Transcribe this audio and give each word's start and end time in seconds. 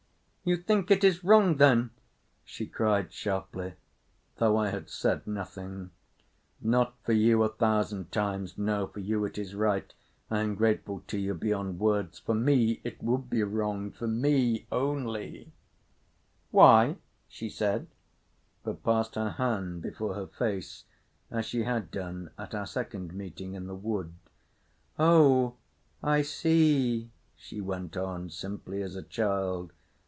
"You 0.43 0.57
think 0.57 0.89
it 0.89 1.03
is 1.03 1.23
wrong, 1.23 1.57
then?" 1.57 1.91
she 2.43 2.65
cried 2.65 3.13
sharply, 3.13 3.75
though 4.37 4.57
I 4.57 4.69
had 4.69 4.89
said 4.89 5.27
nothing. 5.27 5.91
"Not 6.59 6.95
for 7.03 7.11
you. 7.13 7.43
A 7.43 7.47
thousand 7.49 8.11
times 8.11 8.57
no. 8.57 8.87
For 8.87 8.99
you 9.01 9.23
it 9.25 9.37
is 9.37 9.53
right…. 9.53 9.93
I 10.31 10.39
am 10.39 10.55
grateful 10.55 11.03
to 11.05 11.19
you 11.19 11.35
beyond 11.35 11.77
words. 11.77 12.17
For 12.17 12.33
me 12.33 12.81
it 12.83 13.03
would 13.03 13.29
be 13.29 13.43
wrong. 13.43 13.91
For 13.91 14.07
me 14.07 14.65
only…." 14.71 15.51
"Why?" 16.49 16.95
she 17.29 17.47
said, 17.47 17.85
but 18.63 18.81
passed 18.83 19.13
her 19.13 19.29
hand 19.29 19.83
before 19.83 20.15
her 20.15 20.25
face 20.25 20.85
as 21.29 21.45
she 21.45 21.65
had 21.65 21.91
done 21.91 22.31
at 22.39 22.55
our 22.55 22.65
second 22.65 23.13
meeting 23.13 23.53
in 23.53 23.67
the 23.67 23.75
wood. 23.75 24.11
"Oh, 24.97 25.57
I 26.01 26.23
see," 26.23 27.11
she 27.35 27.61
went 27.61 27.95
on 27.95 28.31
simply 28.31 28.81
as 28.81 28.95
a 28.95 29.03
child. 29.03 29.71